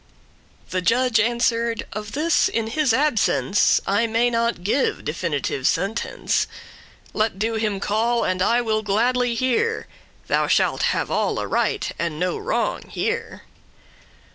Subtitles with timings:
[0.71, 6.47] The judge answer'd, "Of this, in his absence, I may not give definitive sentence.
[7.13, 9.81] Let do* him call, and I will gladly hear;
[10.23, 13.43] *cause Thou shalt have alle right, and no wrong here."